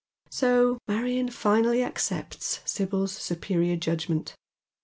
So 0.31 0.79
Marion 0.87 1.29
finally 1.29 1.83
accepts 1.83 2.59
Sibyl's 2.65 3.11
superior 3.11 3.75
judgment. 3.75 4.35